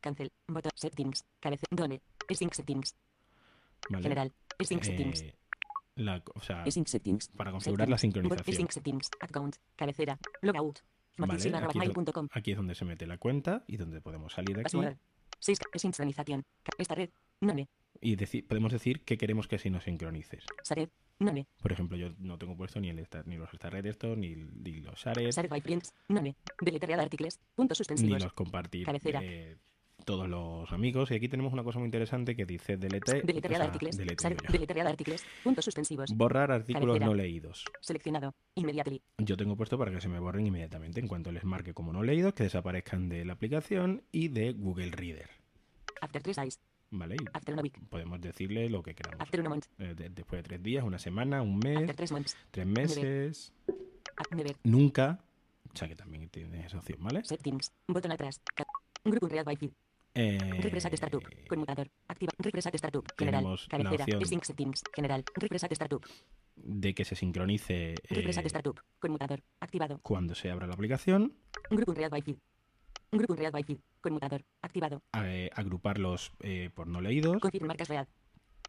[0.01, 0.31] Cancel.
[0.47, 0.71] Botón.
[0.75, 1.23] Settings.
[1.39, 1.65] Cabece.
[1.71, 1.99] Done.
[2.35, 2.95] Sync settings.
[3.89, 4.03] ¿Vale?
[4.03, 4.33] General.
[4.61, 5.21] Sync settings.
[5.21, 5.35] Eh,
[5.95, 7.29] la- o sea, settings.
[7.29, 8.15] para configurar la Settings.
[8.15, 8.55] Bot- sincronización.
[8.57, 9.09] Sync settings.
[9.19, 9.55] Account.
[9.75, 10.17] Cabecera.
[10.41, 10.79] Logout.
[11.17, 14.55] Vale, aquí, es, do- aquí es donde se mete la cuenta y donde podemos salir
[14.55, 14.97] de aquí Password.
[15.39, 15.59] 6.
[15.75, 16.45] Sincronización.
[16.77, 17.09] Esta red.
[17.41, 17.67] None.
[18.01, 20.45] y deci- podemos decir que queremos que si nos sincronices.
[20.63, 20.89] Sared.
[21.19, 21.47] None.
[21.61, 24.35] Por ejemplo, yo no tengo puesto ni, el star- ni los Star Red estos, ni,
[24.35, 25.93] ni los Shared, Sared by friends.
[26.07, 26.35] None.
[26.61, 27.39] Deletrear articles.
[27.55, 28.23] Puntos ni suspensivos.
[28.23, 29.19] los compartir Cabecera.
[29.21, 29.57] eh,
[30.05, 31.11] todos los amigos.
[31.11, 33.21] Y aquí tenemos una cosa muy interesante que dice delete.
[33.21, 33.61] Deletrear
[34.87, 35.25] articles.
[35.43, 36.11] Puntos suspensivos.
[36.15, 37.05] borrar artículos Cabecera.
[37.07, 37.65] no leídos.
[37.81, 38.33] Seleccionado.
[38.55, 39.01] Immediately.
[39.17, 42.03] Yo tengo puesto para que se me borren inmediatamente en cuanto les marque como no
[42.03, 45.29] leídos, que desaparezcan de la aplicación y de Google Reader.
[46.01, 46.59] After 3 eyes.
[46.91, 47.15] ¿Vale?
[47.21, 47.79] Y After one week.
[47.87, 49.21] podemos decirle lo que queramos.
[49.21, 49.65] After month.
[49.77, 52.37] Eh, de- después de tres días, una semana, un mes, After 3 months.
[52.49, 53.53] tres meses,
[54.17, 54.55] App Never.
[54.63, 55.19] nunca.
[55.71, 57.23] O sea que también tiene esa opción, ¿vale?
[57.25, 57.71] Settings.
[57.87, 58.41] Botón atrás.
[59.05, 59.69] Grupo Unreal by feed.
[60.15, 60.37] Eh,
[60.83, 61.23] at Startup.
[61.47, 61.87] Conmutador.
[62.07, 62.31] Activa.
[62.37, 63.05] At Startup.
[63.17, 63.59] General.
[63.69, 64.25] Cabecera.
[64.25, 64.83] Sync settings.
[64.93, 65.23] General.
[65.35, 66.05] At Startup.
[66.61, 68.77] de que se sincronice eh, at Startup.
[68.99, 69.43] Conmutador.
[69.59, 69.99] Activado.
[70.01, 71.33] cuando se abra la aplicación.
[71.69, 72.37] Grupo Unreal by feed.
[73.11, 73.79] Grupo Unread by feed.
[74.01, 74.43] Conmutador.
[74.61, 75.01] Activado.
[75.23, 78.07] eh, agruparlos eh, por no leídos, Confirm marcas read.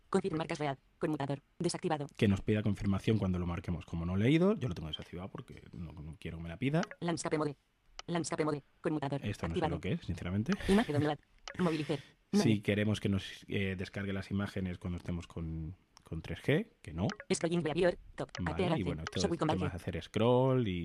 [0.09, 0.79] Confirm marcas read.
[0.99, 1.43] Conmutador.
[1.59, 2.07] Desactivado.
[2.17, 4.57] que nos pida confirmación cuando lo marquemos como no leído.
[4.59, 6.83] Yo lo tengo desactivado porque no, no quiero que me la pida.
[7.01, 7.57] Landscape mode.
[8.07, 8.63] Landscape mode.
[8.81, 9.21] Conmutador.
[9.25, 9.75] Esto no sé activado.
[9.77, 10.53] lo que es, sinceramente.
[10.69, 11.19] Imagen download.
[11.59, 11.85] Nueve.
[12.33, 17.09] Si queremos que nos eh, descargue las imágenes cuando estemos con, con 3G, que no.
[17.35, 17.99] Scrolling behavior.
[18.15, 18.31] Top.
[18.41, 19.77] Vale, y bueno, esto Showing es con temas de value.
[19.77, 20.85] hacer scroll y,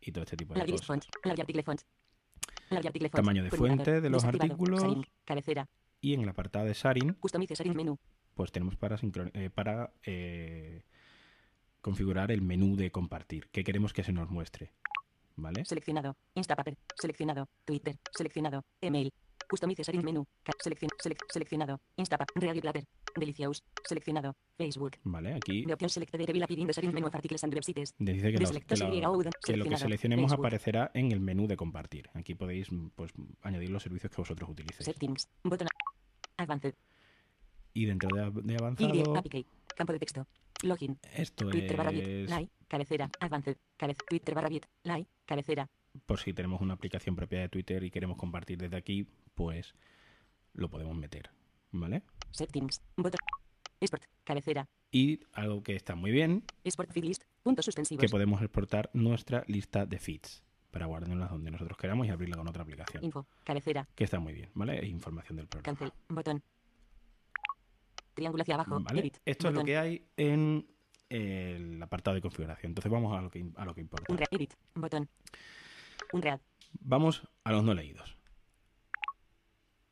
[0.00, 0.86] y todo este tipo de Largest cosas.
[0.86, 1.04] font.
[1.26, 1.80] Large article font.
[2.70, 3.16] Large article font.
[3.24, 4.82] Tamaño de fuente de los artículos.
[6.00, 7.14] Y en el apartado de sharing,
[8.34, 8.98] pues tenemos para,
[9.34, 10.84] eh, para eh,
[11.82, 14.72] configurar el menú de compartir, que queremos que se nos muestre.
[15.36, 15.64] ¿Vale?
[15.64, 16.16] Seleccionado.
[16.34, 16.76] Instapaper.
[16.94, 17.48] Seleccionado.
[17.64, 17.96] Twitter.
[18.16, 18.64] Seleccionado.
[18.80, 19.12] Email.
[19.48, 20.26] Customize sharing menú.
[20.64, 21.80] Seleccion- selec- seleccionado.
[21.96, 22.42] Instapaper.
[22.42, 22.84] Real Platter.
[23.14, 23.62] Delicious.
[23.84, 24.34] Seleccionado.
[24.58, 24.96] Facebook.
[25.04, 27.94] Vale, aquí De opción selected de Pirin de sharing menú of articles and websites.
[27.98, 29.78] dice que, los- Deselectos que lo- y que lo que Seleccionado.
[29.82, 30.46] seleccionemos Facebook.
[30.46, 32.10] aparecerá en el menú de compartir.
[32.14, 34.84] Aquí podéis pues, añadir los servicios que vosotros utilicéis.
[34.86, 35.28] Settings.
[35.44, 35.68] Botón.
[36.38, 36.74] Advanced.
[37.72, 38.56] Y dentro de, de Y.
[38.56, 39.46] avanzado, APK.
[39.76, 40.26] Campo de texto.
[40.62, 40.98] Login.
[41.14, 42.06] esto Twitter barra bit.
[42.06, 42.50] es Like.
[42.68, 43.10] Cabecera.
[43.20, 43.56] Advanced.
[43.76, 43.96] Cabez.
[44.08, 44.66] Twitter barra bit.
[44.84, 45.08] Like.
[45.24, 45.68] Cabecera.
[46.04, 49.74] por si tenemos una aplicación propia de Twitter y queremos compartir desde aquí, pues
[50.52, 51.30] lo podemos meter.
[51.72, 52.02] ¿Vale?
[52.30, 52.82] Settings.
[52.96, 53.18] Botón.
[53.80, 54.04] Export.
[54.24, 54.68] Cabecera.
[54.90, 57.24] Y algo que está muy bien, Export feed list.
[57.42, 58.00] Puntos suspensivos.
[58.00, 62.48] que podemos exportar nuestra lista de feeds para guardarlas donde nosotros queramos y abrirla con
[62.48, 63.04] otra aplicación.
[63.04, 63.26] Info.
[63.44, 63.88] Cabecera.
[63.94, 64.84] Que está muy bien, ¿vale?
[64.86, 65.78] Información del programa.
[65.78, 65.92] Cancel.
[66.08, 66.42] Botón.
[68.14, 68.80] Triángulo hacia abajo.
[68.80, 69.00] ¿Vale?
[69.00, 69.18] Edit.
[69.24, 70.66] Esto es lo que hay en
[71.08, 72.70] el apartado de configuración.
[72.70, 74.12] Entonces vamos a lo que, a lo que importa.
[74.12, 74.28] Unread.
[74.30, 74.54] Edit.
[74.74, 75.08] Botón.
[76.12, 76.40] Unread.
[76.80, 78.16] Vamos a los no leídos.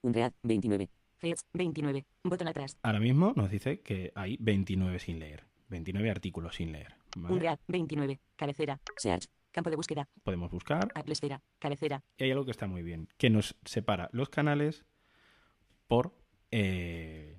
[0.03, 0.33] Unread.
[0.42, 0.90] 29.
[1.18, 1.46] Feeds.
[1.53, 2.05] 29.
[2.24, 2.77] Botón atrás.
[2.83, 5.44] Ahora mismo nos dice que hay 29 sin leer.
[5.68, 6.94] 29 artículos sin leer.
[7.16, 7.35] ¿vale?
[7.35, 7.59] Unread.
[7.68, 8.20] 29.
[8.37, 8.81] Cabecera.
[8.96, 9.29] Search.
[9.55, 10.09] Campo de búsqueda.
[10.24, 10.88] Podemos buscar.
[10.96, 11.40] Apple Esfera.
[11.61, 12.03] Cabecera.
[12.18, 14.85] Y hay algo que está muy bien, que nos separa los canales
[15.87, 16.12] por,
[16.50, 17.38] eh,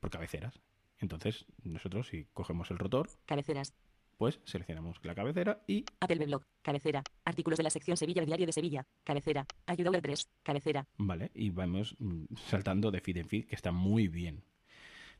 [0.00, 0.58] por cabeceras.
[0.98, 3.74] Entonces, nosotros si cogemos el rotor, Cabeceras.
[4.16, 6.42] pues seleccionamos la cabecera y Apple Blog.
[6.62, 7.02] Cabecera.
[7.24, 8.86] Artículos de la sección Sevilla del Diario de Sevilla.
[9.04, 9.46] Cabecera.
[9.66, 10.28] Ayuda 3.
[10.42, 10.86] Cabecera.
[10.96, 14.42] Vale, y vamos mm, saltando de feed en feed, que está muy bien.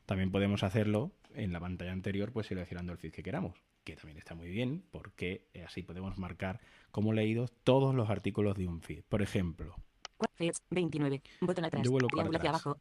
[0.05, 4.17] También podemos hacerlo en la pantalla anterior, pues seleccionando el feed que queramos, que también
[4.17, 6.59] está muy bien, porque eh, así podemos marcar
[6.91, 9.03] como leídos todos los artículos de un feed.
[9.07, 9.75] Por ejemplo,
[10.35, 10.61] Feeds.
[10.69, 11.21] 29.
[11.41, 11.81] Botón atrás.
[11.83, 12.77] Triángulo hacia abajo.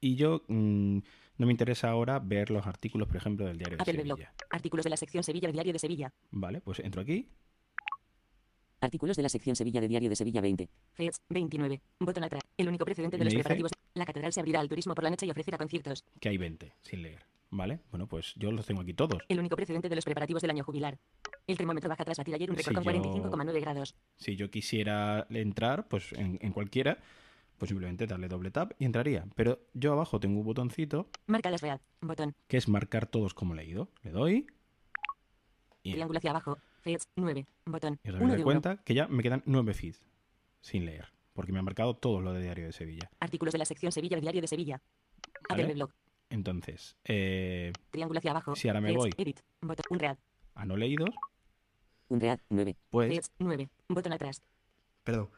[0.00, 0.98] Y yo mm,
[1.38, 4.18] no me interesa ahora ver los artículos, por ejemplo, del diario de Apple Blog.
[4.18, 4.34] Sevilla.
[4.50, 6.12] Artículos de la sección Sevilla del Diario de Sevilla.
[6.30, 7.28] Vale, pues entro aquí,
[8.80, 10.68] Artículos de la sección Sevilla de Diario de Sevilla 20.
[10.92, 11.22] Feeds.
[11.30, 11.80] 29.
[12.00, 12.42] Botón atrás.
[12.58, 13.70] El único precedente de los preparativos.
[13.94, 16.04] La catedral se abrirá al turismo por la noche y ofrecerá conciertos.
[16.20, 17.24] que hay 20 sin leer.
[17.50, 19.22] Vale, bueno, pues yo los tengo aquí todos.
[19.28, 20.98] El único precedente de los preparativos del año jubilar.
[21.46, 23.94] El termómetro baja tras batir ayer un récord con yo- 45,9 grados.
[24.16, 26.98] Si yo quisiera entrar, pues en, en cualquiera,
[27.58, 29.26] pues simplemente darle doble tap y entraría.
[29.34, 31.80] Pero yo abajo tengo un botoncito Marca las read.
[32.00, 32.34] Botón.
[32.46, 33.88] que es marcar todos como leído.
[34.02, 34.46] Le doy
[35.82, 36.58] y, Triángulo hacia abajo.
[36.80, 37.08] Feeds.
[37.16, 37.46] 9.
[37.66, 37.98] Botón.
[38.02, 38.44] y os 1 dais de 1.
[38.44, 40.06] cuenta que ya me quedan nueve feeds
[40.60, 41.12] sin leer.
[41.34, 43.10] Porque me ha marcado todo lo de Diario de Sevilla.
[43.20, 44.80] Artículos de la sección Sevilla Diario de Sevilla.
[45.48, 45.74] ¿Vale?
[45.74, 45.90] Blog.
[46.30, 48.56] Entonces, eh, Triángulo hacia abajo.
[48.56, 49.12] Si ahora me Feeds, voy.
[49.16, 49.40] Edit.
[49.60, 49.84] Botón.
[49.90, 50.16] Unread.
[50.54, 51.10] a no leídos,
[52.08, 52.76] Unread 9.
[52.90, 53.08] pues...
[53.10, 53.32] Feeds.
[53.38, 53.68] 9.
[53.88, 54.42] Botón atrás.
[55.02, 55.28] Perdón.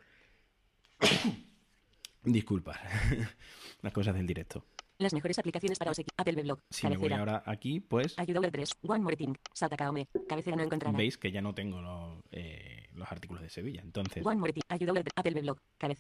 [2.27, 2.79] Disculpa.
[3.83, 4.65] Las cosas del directo.
[4.99, 6.07] Las mejores aplicaciones para OSX.
[6.17, 6.59] Apple Blog.
[6.71, 7.19] Si me voy Cabecera.
[7.19, 8.71] ahora aquí, pues Ayuda 3.
[8.83, 9.35] One more thing.
[9.53, 10.09] Salta Kaome.
[10.27, 10.97] Cabecera no encontrada.
[10.97, 13.83] veis que ya no tengo los, eh, los artículos de Sevilla.
[13.83, 14.63] Entonces, One more thing.
[14.69, 15.59] Ayuda Apple Blog.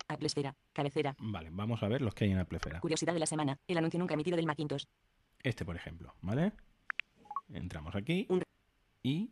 [0.09, 0.55] Apple Esfera.
[0.73, 1.15] Cabecera.
[1.19, 2.81] vale, vamos a ver los que hay en Apple Esfera.
[2.81, 3.59] Curiosidad de la semana.
[3.69, 4.85] El anuncio nunca emitido del Macintosh.
[5.43, 6.53] Este, por ejemplo, ¿vale?
[7.53, 8.43] Entramos aquí Un-
[9.03, 9.31] y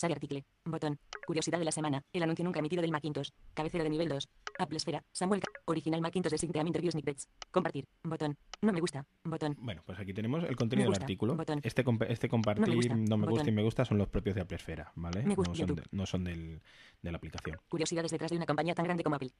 [0.00, 0.46] Sale article.
[0.64, 0.98] Botón.
[1.26, 2.02] Curiosidad de la semana.
[2.14, 3.28] El anuncio nunca emitido del Macintosh.
[3.52, 4.30] Cabecera de nivel 2.
[4.58, 5.04] Apple Esfera.
[5.12, 5.42] Samuel.
[5.66, 7.28] Original Macintosh de Signtem Interview Snippets.
[7.50, 7.86] Compartir.
[8.02, 8.38] Botón.
[8.62, 9.04] No me gusta.
[9.24, 9.56] Botón.
[9.60, 11.36] bueno, pues aquí tenemos el contenido del artículo.
[11.36, 11.60] botón.
[11.62, 14.08] Este, comp- este compartir, No me gusta, no me gusta y me gusta son los
[14.08, 15.22] propios de Apple Esfera, ¿vale?
[15.22, 16.62] Me gusta, no son, de, no son del,
[17.02, 17.58] de la aplicación.
[17.68, 19.32] Curiosidades detrás de una compañía tan grande como Apple.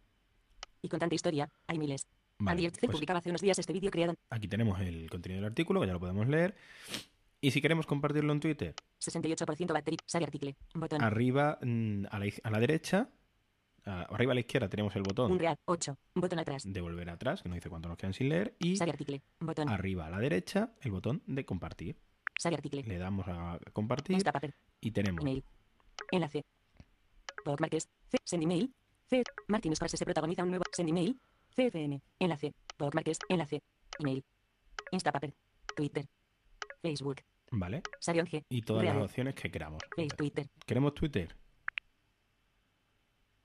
[0.83, 2.07] Y con tanta historia, hay miles.
[2.39, 5.47] Vale, Andy pues publicaba hace unos días este vídeo creado aquí tenemos el contenido del
[5.51, 6.55] artículo, que ya lo podemos leer.
[7.41, 9.99] Y si queremos compartirlo en Twitter, 68% batería.
[10.07, 10.57] Sale article.
[10.75, 11.03] Botón.
[11.03, 13.09] arriba mm, a la, a la derecha,
[13.87, 15.57] a- arriba a la izquierda tenemos el botón Un real.
[15.65, 15.97] 8.
[16.15, 16.65] Botón atrás.
[16.67, 19.23] de volver atrás, que nos dice cuánto nos quedan sin leer, y Sale article.
[19.41, 19.71] Botón.
[19.71, 21.97] arriba a la derecha el botón de compartir.
[22.39, 22.83] Sale article.
[22.83, 24.55] Le damos a compartir Instapaper.
[24.81, 25.45] y tenemos Email.
[26.13, 26.45] Enlace.
[27.45, 27.89] Bookmarks.
[28.11, 28.19] C.
[28.25, 28.75] Send email.
[29.09, 29.23] C.
[29.49, 31.19] Martin Scorsese se protagoniza un nuevo Send email.
[31.55, 32.01] CFM.
[32.19, 32.53] Enlace.
[32.79, 33.19] Bookmarks.
[33.29, 33.63] Enlace.
[33.99, 34.25] Email.
[34.93, 35.35] Instapaper.
[35.77, 36.07] Twitter.
[36.83, 37.17] Facebook.
[37.53, 37.83] ¿vale?
[37.99, 38.45] Sarion G.
[38.49, 38.97] Y todas Real.
[38.97, 39.83] las opciones que queramos.
[39.97, 40.49] Face Twitter.
[40.67, 41.35] ¿Queremos Twitter?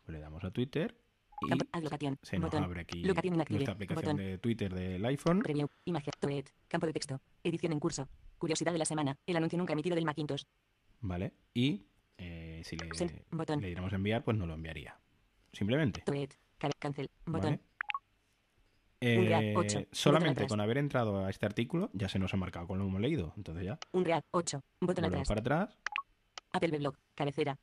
[0.08, 0.95] le damos a Twitter
[1.41, 2.17] y Campo, add locación.
[2.21, 2.63] se nos Botón.
[2.63, 3.58] abre aquí Locación inactive.
[3.58, 4.17] nuestra aplicación Botón.
[4.17, 5.39] de Twitter del iPhone.
[5.41, 5.67] Preview.
[5.86, 6.12] Imagen.
[6.19, 6.45] Thread.
[6.67, 7.19] Campo de texto.
[7.43, 8.08] Edición en curso.
[8.38, 9.17] Curiosidad de la semana.
[9.26, 10.43] El anuncio nunca emitido del Macintosh.
[11.02, 11.34] ¿Vale?
[11.54, 13.21] Y eh, si le, Send.
[13.32, 13.60] Botón.
[13.62, 14.98] le diéramos enviar, pues no lo enviaría.
[15.52, 16.04] Simplemente.
[16.06, 16.30] Cabe-
[16.80, 17.10] Cancel.
[17.26, 17.41] Botón.
[17.52, 17.60] ¿vale?
[19.06, 19.80] Real, Eh, ocho.
[19.80, 20.50] Botón solamente atrás.
[20.50, 23.02] con haber entrado a este artículo ya se nos ha marcado con lo que hemos
[23.02, 23.34] leído.
[23.38, 24.24] Entonces ya Un real.
[24.32, 24.62] 8.
[24.82, 25.28] Botón atrás.
[25.28, 25.78] para atrás,
[26.54, 26.96] Apple Blog.
[27.15, 27.58] Cabecera.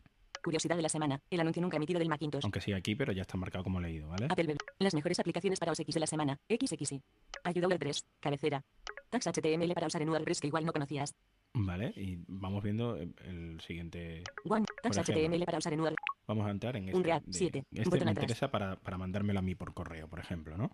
[0.44, 1.20] Curiosidad de la semana.
[1.30, 2.42] El anuncio nunca emitido del Macintosh.
[2.44, 4.26] aunque sigue aquí, pero ya está marcado como leído, ¿vale?
[4.28, 4.56] Apple.
[4.80, 6.38] Las mejores aplicaciones para OS X de la semana.
[6.48, 7.00] XXI.
[7.44, 8.04] Ayuda WordPress.
[8.18, 8.64] Cabecera.
[9.08, 11.14] Tags HTML para usar en WordPress que igual no conocías.
[11.54, 14.24] Vale, y vamos viendo el- siguiente.
[14.48, 14.64] One.
[14.82, 14.98] Tags.
[14.98, 16.06] HTML para usar en WordPress.
[16.26, 16.96] Vamos a entrar en este.
[16.96, 17.64] Un real, de- siete.
[17.70, 18.24] Este Botón me atrás.
[18.24, 20.70] interesa para, para mandármelo a mí por correo, por ejemplo, ¿no?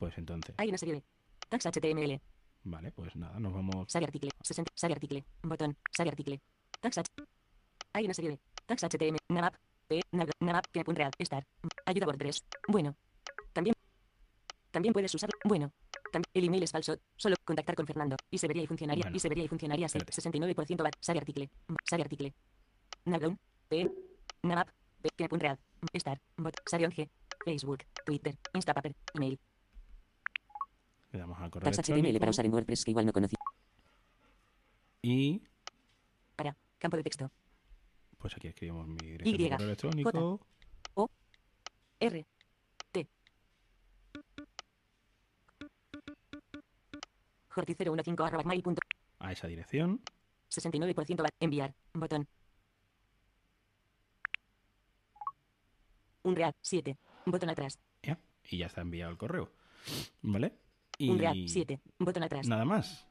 [0.00, 1.04] Pues entonces, Hay una serie de.
[1.50, 2.20] Tags HTML.
[2.64, 3.84] vale, pues nada, nos vamos.
[3.92, 4.30] Sale article.
[4.40, 4.72] 60.
[4.74, 5.24] Sale article.
[5.42, 5.76] Botón.
[5.92, 6.40] Sale article.
[6.80, 7.10] Tags H.
[7.92, 8.40] Hay una serie de.
[8.66, 9.18] Tags HTML.
[9.28, 9.54] Navap.
[9.88, 10.00] P.
[10.12, 10.64] Nav- Navap.
[10.72, 11.10] que punto real.
[11.18, 11.46] Estar.
[11.84, 12.44] Ayuda WordPress.
[12.68, 12.96] Bueno.
[13.52, 13.74] También.
[14.70, 15.36] También puedes usarlo.
[15.44, 15.70] Bueno.
[16.32, 16.96] El email es falso.
[17.16, 18.16] Solo contactar con Fernando.
[18.30, 19.02] Y se vería y funcionaría.
[19.04, 19.16] Bueno.
[19.16, 19.86] Y se vería y funcionaría.
[19.86, 20.12] Espérate.
[20.12, 20.94] 69% bat.
[21.00, 21.50] Sale article.
[21.88, 22.32] Sale article.
[23.04, 23.38] Navdown.
[23.68, 23.90] P.
[24.44, 24.70] Navap.
[25.02, 25.10] P.
[25.14, 25.58] que punto real.
[25.92, 26.18] Estar.
[26.38, 26.54] Bot.
[26.66, 27.10] Sale 11.
[27.44, 27.84] Facebook.
[28.06, 28.34] Twitter.
[28.54, 28.94] Instapaper.
[29.14, 29.38] Email.
[31.12, 33.38] Le damos a correo HTML para usar en WordPress que igual no conocía.
[35.02, 35.42] y
[36.36, 36.56] Para.
[36.78, 37.30] Campo de texto.
[38.18, 40.40] pues aquí escribimos mi dirección de Y, correo electrónico.
[42.02, 42.26] R.
[42.92, 43.08] T.
[47.50, 48.80] Jorti015 arroba mail punto-
[49.18, 50.00] a esa dirección.
[50.48, 51.74] 69% va- enviar.
[51.92, 52.26] Botón.
[56.22, 56.54] Un real.
[56.60, 56.96] 7.
[57.26, 57.78] Botón atrás.
[58.02, 59.52] ya, y ya está enviado el correo.
[60.22, 60.54] ¿Vale?
[61.00, 61.48] Y Un real.
[61.48, 61.80] 7.
[61.98, 62.46] Botón atrás.
[62.46, 63.06] nada más.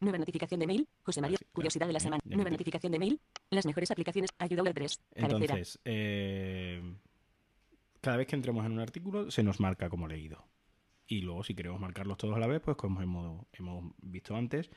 [0.00, 0.88] Nueva notificación de mail.
[1.04, 1.38] José María.
[1.38, 1.52] Claro.
[1.52, 2.20] Curiosidad de la semana.
[2.24, 3.20] Nueva notificación de mail.
[3.50, 4.30] Las mejores aplicaciones.
[4.38, 4.98] Ayuda WordPress.
[5.14, 5.36] Cabecera.
[5.38, 6.82] Entonces, eh,
[8.00, 10.44] cada vez que entremos en un artículo se nos marca como leído.
[11.06, 14.68] Y luego, si queremos marcarlos todos a la vez, pues como hemos, hemos visto antes,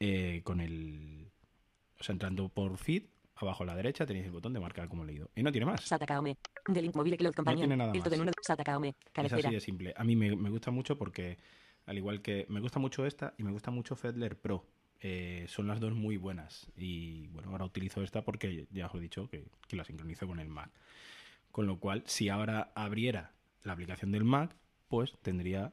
[0.00, 1.30] eh, con el.
[2.00, 3.04] O sea, entrando por feed,
[3.36, 5.30] abajo a la derecha tenéis el botón de marcar como leído.
[5.34, 5.82] Y no tiene más.
[5.82, 6.36] Satakaome.
[6.68, 7.68] De Link Mobile Cloud Companion.
[7.68, 8.12] tiene nada más.
[8.12, 8.32] en uno.
[8.42, 8.94] Satakaome.
[9.14, 9.94] Es así de simple.
[9.96, 11.38] A mí me, me gusta mucho porque,
[11.86, 14.66] al igual que me gusta mucho esta y me gusta mucho Fedler Pro.
[15.00, 16.66] Eh, son las dos muy buenas.
[16.76, 20.40] Y bueno, ahora utilizo esta porque ya os he dicho que, que la sincronizo con
[20.40, 20.70] el Mac.
[21.50, 24.56] Con lo cual, si ahora abriera la aplicación del Mac,
[24.88, 25.72] pues tendría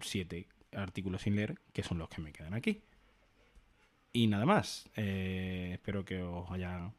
[0.00, 2.82] siete artículos sin leer, que son los que me quedan aquí.
[4.12, 4.88] Y nada más.
[4.96, 6.92] Eh, espero que os haya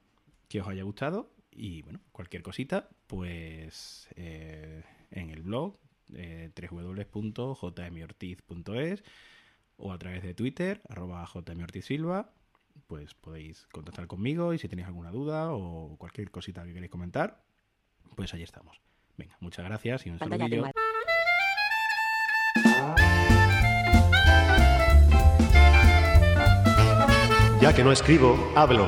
[0.48, 1.34] que os haya gustado.
[1.52, 5.78] Y bueno, cualquier cosita, pues eh, en el blog
[6.14, 9.04] eh, www.jmortiz.es
[9.78, 12.34] o a través de Twitter, arroba jmortizsilva,
[12.88, 17.42] pues podéis contactar conmigo y si tenéis alguna duda o cualquier cosita que queréis comentar,
[18.16, 18.82] pues ahí estamos.
[19.18, 20.72] Venga, muchas gracias y un Pantalla saludillo.
[27.62, 28.88] Ya que no escribo, hablo.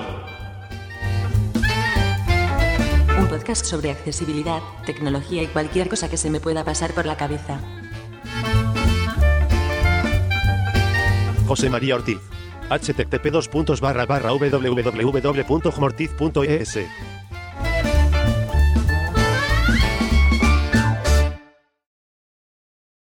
[3.19, 7.17] Un podcast sobre accesibilidad, tecnología y cualquier cosa que se me pueda pasar por la
[7.17, 7.60] cabeza.
[11.47, 12.19] José María Ortiz.
[12.69, 13.29] http
[14.39, 16.79] www.jmortiz.es